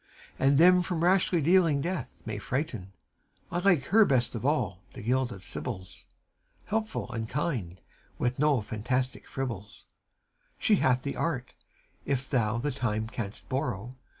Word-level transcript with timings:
And 0.39 0.57
them 0.57 0.81
from 0.81 1.03
rashly 1.03 1.41
dealing 1.43 1.79
death 1.79 2.23
may 2.25 2.39
frighten. 2.39 2.91
I 3.51 3.59
like 3.59 3.85
her 3.93 4.03
best 4.03 4.33
of 4.33 4.43
all 4.43 4.81
the 4.93 5.03
guild 5.03 5.31
of 5.31 5.43
Sibyls,— 5.43 6.07
Helpful 6.71 7.11
and 7.11 7.29
kind, 7.29 7.79
with 8.17 8.39
no 8.39 8.61
fantastic 8.61 9.27
fribbles; 9.27 9.85
She 10.57 10.77
hath 10.77 11.03
the 11.03 11.15
art, 11.15 11.53
if 12.03 12.27
thou 12.27 12.57
the 12.57 12.71
time 12.71 13.09
canst 13.09 13.47
borrow. 13.47 13.95